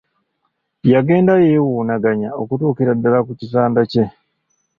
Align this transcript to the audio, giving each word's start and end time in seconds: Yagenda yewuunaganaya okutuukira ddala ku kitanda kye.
Yagenda 0.93 1.33
yewuunaganaya 1.49 2.29
okutuukira 2.41 2.91
ddala 2.97 3.19
ku 3.25 3.31
kitanda 3.39 3.81
kye. 3.91 4.05